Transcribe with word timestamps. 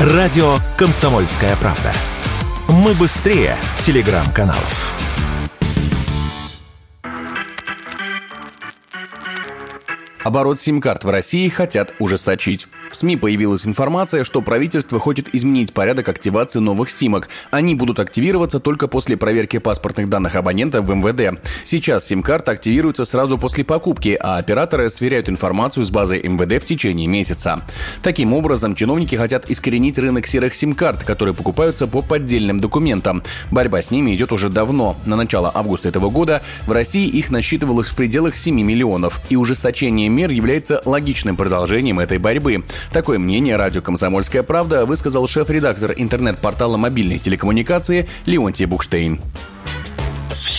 Радио 0.00 0.56
«Комсомольская 0.78 1.54
правда». 1.56 1.92
Мы 2.68 2.94
быстрее 2.94 3.54
телеграм-каналов. 3.76 4.94
Оборот 10.24 10.58
сим-карт 10.58 11.04
в 11.04 11.10
России 11.10 11.50
хотят 11.50 11.92
ужесточить. 11.98 12.66
В 12.90 12.96
СМИ 12.96 13.16
появилась 13.16 13.68
информация, 13.68 14.24
что 14.24 14.42
правительство 14.42 14.98
хочет 14.98 15.32
изменить 15.32 15.72
порядок 15.72 16.08
активации 16.08 16.58
новых 16.58 16.90
симок. 16.90 17.28
Они 17.52 17.76
будут 17.76 18.00
активироваться 18.00 18.58
только 18.58 18.88
после 18.88 19.16
проверки 19.16 19.58
паспортных 19.58 20.08
данных 20.08 20.34
абонента 20.34 20.82
в 20.82 20.90
МВД. 20.90 21.40
Сейчас 21.64 22.08
сим-карта 22.08 22.50
активируется 22.50 23.04
сразу 23.04 23.38
после 23.38 23.64
покупки, 23.64 24.18
а 24.20 24.38
операторы 24.38 24.90
сверяют 24.90 25.28
информацию 25.28 25.84
с 25.84 25.90
базой 25.90 26.20
МВД 26.24 26.60
в 26.60 26.66
течение 26.66 27.06
месяца. 27.06 27.60
Таким 28.02 28.32
образом, 28.32 28.74
чиновники 28.74 29.14
хотят 29.14 29.48
искоренить 29.50 29.96
рынок 29.96 30.26
серых 30.26 30.56
сим-карт, 30.56 31.04
которые 31.04 31.32
покупаются 31.34 31.86
по 31.86 32.02
поддельным 32.02 32.58
документам. 32.58 33.22
Борьба 33.52 33.82
с 33.82 33.92
ними 33.92 34.16
идет 34.16 34.32
уже 34.32 34.48
давно. 34.48 34.96
На 35.06 35.14
начало 35.14 35.52
августа 35.54 35.88
этого 35.88 36.10
года 36.10 36.42
в 36.66 36.72
России 36.72 37.06
их 37.06 37.30
насчитывалось 37.30 37.86
в 37.86 37.94
пределах 37.94 38.34
7 38.34 38.60
миллионов, 38.60 39.20
и 39.30 39.36
ужесточение 39.36 40.08
мер 40.08 40.32
является 40.32 40.82
логичным 40.84 41.36
продолжением 41.36 42.00
этой 42.00 42.18
борьбы. 42.18 42.64
Такое 42.92 43.18
мнение 43.18 43.56
радио 43.56 43.82
«Комсомольская 43.82 44.42
правда» 44.42 44.86
высказал 44.86 45.26
шеф-редактор 45.26 45.94
интернет-портала 45.96 46.76
мобильной 46.76 47.18
телекоммуникации 47.18 48.08
Леонтий 48.26 48.66
Букштейн 48.66 49.20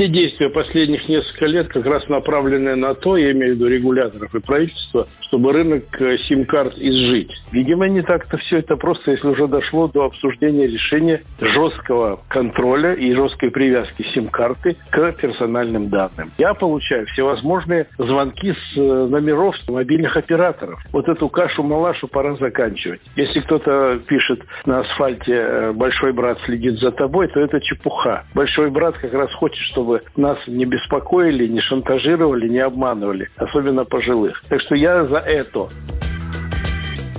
все 0.00 0.08
действия 0.08 0.48
последних 0.48 1.10
несколько 1.10 1.44
лет 1.44 1.68
как 1.68 1.84
раз 1.84 2.08
направлены 2.08 2.74
на 2.74 2.94
то, 2.94 3.18
я 3.18 3.32
имею 3.32 3.52
в 3.52 3.54
виду 3.56 3.66
регуляторов 3.68 4.34
и 4.34 4.40
правительства, 4.40 5.06
чтобы 5.20 5.52
рынок 5.52 5.84
э, 6.00 6.16
сим-карт 6.16 6.72
изжить. 6.78 7.34
Видимо, 7.52 7.86
не 7.86 8.00
так-то 8.00 8.38
все 8.38 8.60
это 8.60 8.76
просто, 8.76 9.10
если 9.10 9.28
уже 9.28 9.46
дошло 9.46 9.88
до 9.88 10.06
обсуждения 10.06 10.66
решения 10.66 11.20
жесткого 11.38 12.20
контроля 12.28 12.94
и 12.94 13.12
жесткой 13.12 13.50
привязки 13.50 14.06
сим-карты 14.14 14.76
к 14.88 15.12
персональным 15.12 15.90
данным. 15.90 16.32
Я 16.38 16.54
получаю 16.54 17.04
всевозможные 17.04 17.86
звонки 17.98 18.52
с 18.54 18.78
э, 18.78 18.80
номеров 18.80 19.54
мобильных 19.68 20.16
операторов. 20.16 20.80
Вот 20.92 21.10
эту 21.10 21.28
кашу-малашу 21.28 22.08
пора 22.08 22.36
заканчивать. 22.36 23.02
Если 23.16 23.40
кто-то 23.40 24.00
пишет 24.08 24.40
на 24.64 24.80
асфальте 24.80 25.34
э, 25.34 25.72
«Большой 25.72 26.14
брат 26.14 26.38
следит 26.46 26.78
за 26.78 26.90
тобой», 26.90 27.28
то 27.28 27.40
это 27.40 27.60
чепуха. 27.60 28.24
Большой 28.32 28.70
брат 28.70 28.96
как 28.96 29.12
раз 29.12 29.30
хочет, 29.34 29.58
чтобы 29.98 30.20
нас 30.20 30.38
не 30.46 30.64
беспокоили, 30.64 31.48
не 31.48 31.60
шантажировали, 31.60 32.48
не 32.48 32.60
обманывали, 32.60 33.28
особенно 33.36 33.84
пожилых. 33.84 34.40
Так 34.48 34.60
что 34.60 34.74
я 34.74 35.04
за 35.04 35.18
это. 35.18 35.68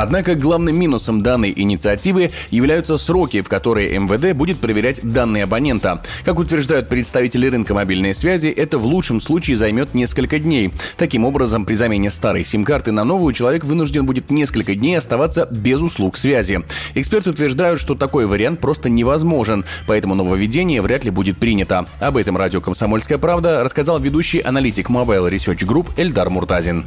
Однако 0.00 0.34
главным 0.34 0.78
минусом 0.78 1.22
данной 1.22 1.52
инициативы 1.54 2.30
являются 2.48 2.96
сроки, 2.96 3.42
в 3.42 3.50
которые 3.50 3.98
МВД 3.98 4.34
будет 4.34 4.56
проверять 4.56 5.02
данные 5.02 5.44
абонента. 5.44 6.02
Как 6.24 6.38
утверждают 6.38 6.88
представители 6.88 7.46
рынка 7.50 7.74
мобильной 7.74 8.14
связи, 8.14 8.46
это 8.46 8.78
в 8.78 8.86
лучшем 8.86 9.20
случае 9.20 9.58
займет 9.58 9.92
несколько 9.92 10.38
дней. 10.38 10.72
Таким 10.96 11.26
образом, 11.26 11.66
при 11.66 11.74
замене 11.74 12.08
старой 12.08 12.46
сим-карты 12.46 12.92
на 12.92 13.04
новую 13.04 13.34
человек 13.34 13.66
вынужден 13.66 14.06
будет 14.06 14.30
несколько 14.30 14.74
дней 14.74 14.96
оставаться 14.96 15.46
без 15.50 15.82
услуг 15.82 16.16
связи. 16.16 16.62
Эксперты 16.94 17.28
утверждают, 17.28 17.78
что 17.78 17.94
такой 17.94 18.24
вариант 18.24 18.58
просто 18.60 18.88
невозможен, 18.88 19.66
поэтому 19.86 20.14
нововведение 20.14 20.80
вряд 20.80 21.04
ли 21.04 21.10
будет 21.10 21.36
принято. 21.36 21.84
Об 22.00 22.16
этом 22.16 22.38
радио 22.38 22.62
«Комсомольская 22.62 23.18
правда» 23.18 23.62
рассказал 23.62 24.00
ведущий 24.00 24.40
аналитик 24.40 24.88
Mobile 24.88 25.30
Research 25.30 25.66
Group 25.66 25.88
Эльдар 25.98 26.30
Муртазин. 26.30 26.86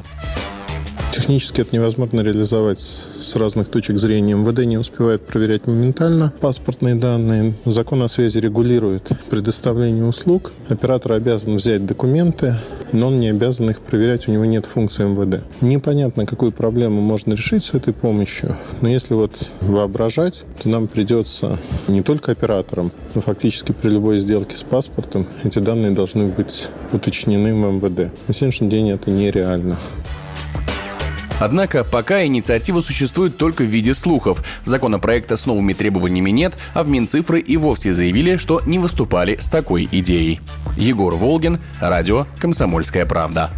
Технически 1.14 1.62
это 1.62 1.76
невозможно 1.76 2.22
реализовать 2.22 2.80
с 2.82 3.36
разных 3.36 3.68
точек 3.68 4.00
зрения. 4.00 4.34
МВД 4.34 4.66
не 4.66 4.80
успевает 4.80 5.22
проверять 5.22 5.68
моментально 5.68 6.34
паспортные 6.42 6.96
данные. 6.96 7.54
Закон 7.66 8.02
о 8.02 8.10
связи 8.10 8.40
регулирует 8.40 9.12
предоставление 9.30 10.06
услуг. 10.06 10.54
Оператор 10.70 11.12
обязан 11.12 11.58
взять 11.58 11.86
документы, 11.86 12.56
но 12.94 13.10
он 13.10 13.20
не 13.20 13.30
обязан 13.30 13.70
их 13.70 13.82
проверять, 13.82 14.28
у 14.28 14.32
него 14.32 14.46
нет 14.46 14.66
функции 14.66 15.04
МВД. 15.04 15.44
Непонятно, 15.62 16.26
какую 16.26 16.52
проблему 16.52 17.00
можно 17.00 17.34
решить 17.34 17.64
с 17.64 17.76
этой 17.76 17.94
помощью, 17.94 18.58
но 18.82 18.90
если 18.90 19.14
вот 19.14 19.52
воображать, 19.62 20.46
то 20.64 20.68
нам 20.68 20.88
придется 20.88 21.60
не 21.88 22.02
только 22.02 22.32
операторам, 22.32 22.92
но 23.14 23.22
фактически 23.22 23.72
при 23.72 23.90
любой 23.90 24.18
сделке 24.18 24.56
с 24.56 24.64
паспортом 24.64 25.28
эти 25.44 25.60
данные 25.60 25.92
должны 25.92 26.26
быть 26.26 26.70
уточнены 26.92 27.54
в 27.54 27.58
МВД. 27.58 28.12
На 28.28 28.34
сегодняшний 28.34 28.70
день 28.70 28.90
это 28.90 29.12
нереально. 29.12 29.78
Однако 31.44 31.84
пока 31.84 32.24
инициатива 32.24 32.80
существует 32.80 33.36
только 33.36 33.64
в 33.64 33.68
виде 33.68 33.94
слухов. 33.94 34.46
Законопроекта 34.64 35.36
с 35.36 35.46
новыми 35.46 35.74
требованиями 35.74 36.30
нет, 36.30 36.54
а 36.74 36.84
в 36.84 36.88
Минцифры 36.88 37.42
и 37.42 37.58
вовсе 37.58 37.92
заявили, 37.92 38.38
что 38.38 38.62
не 38.66 38.80
выступали 38.80 39.36
с 39.36 39.50
такой 39.50 39.90
идеей. 39.92 40.40
Егор 40.78 41.14
Волгин, 41.14 41.60
радио 41.82 42.28
«Комсомольская 42.40 43.06
правда». 43.06 43.52